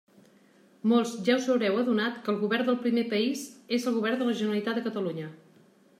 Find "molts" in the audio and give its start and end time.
0.93-1.11